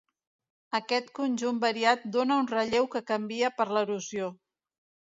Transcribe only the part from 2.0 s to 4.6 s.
dóna un relleu que canvia per l'erosió.